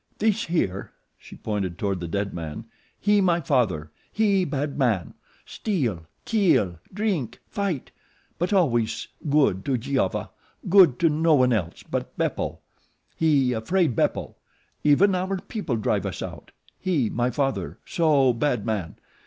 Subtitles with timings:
[0.17, 2.65] This here," she pointed toward the dead man,
[2.99, 3.91] "he my father.
[4.11, 5.13] He bad man.
[5.45, 7.91] Steal; kill; drink; fight;
[8.39, 10.31] but always good to Giova.
[10.67, 12.61] Good to no one else but Beppo.
[13.15, 14.37] He afraid Beppo.
[14.83, 18.95] Even our people drive us out he, my father, so bad man.